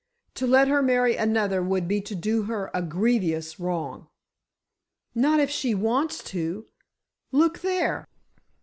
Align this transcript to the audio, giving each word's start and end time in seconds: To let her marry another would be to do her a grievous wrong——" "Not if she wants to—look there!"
To 0.33 0.47
let 0.47 0.67
her 0.67 0.81
marry 0.81 1.15
another 1.15 1.61
would 1.61 1.87
be 1.87 2.01
to 2.01 2.15
do 2.15 2.41
her 2.45 2.71
a 2.73 2.81
grievous 2.81 3.59
wrong——" 3.59 4.07
"Not 5.13 5.39
if 5.39 5.51
she 5.51 5.75
wants 5.75 6.23
to—look 6.23 7.59
there!" 7.59 8.07